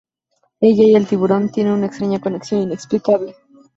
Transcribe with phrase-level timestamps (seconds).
[0.61, 3.35] Ella y el tiburón tienen una extraña conexión inexplicable.